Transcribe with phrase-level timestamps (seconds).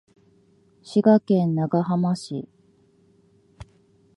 [0.83, 2.49] 滋賀県長浜市